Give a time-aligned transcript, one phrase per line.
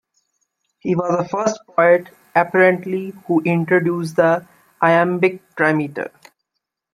[0.79, 4.47] He was the first poet, apparently, who introduced the
[4.81, 6.09] iambic trimeter.